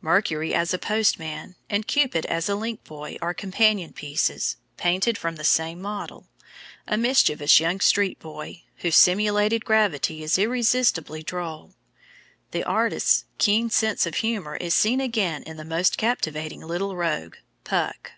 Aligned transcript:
Mercury 0.00 0.52
as 0.54 0.74
a 0.74 0.76
Postman 0.76 1.54
and 1.70 1.86
Cupid 1.86 2.26
as 2.26 2.48
a 2.48 2.56
Link 2.56 2.82
Boy 2.82 3.16
are 3.22 3.32
companion 3.32 3.92
pieces, 3.92 4.56
painted 4.76 5.16
from 5.16 5.36
the 5.36 5.44
same 5.44 5.80
model, 5.80 6.26
a 6.88 6.96
mischievous 6.96 7.60
young 7.60 7.78
street 7.78 8.18
boy, 8.18 8.64
whose 8.78 8.96
simulated 8.96 9.64
gravity 9.64 10.24
is 10.24 10.36
irresistibly 10.36 11.22
droll. 11.22 11.76
The 12.50 12.64
artist's 12.64 13.26
keen 13.38 13.70
sense 13.70 14.04
of 14.04 14.16
humor 14.16 14.56
is 14.56 14.74
seen 14.74 15.00
again 15.00 15.44
in 15.44 15.56
that 15.58 15.64
most 15.66 15.96
captivating 15.96 16.60
little 16.62 16.96
rogue, 16.96 17.36
Puck. 17.62 18.14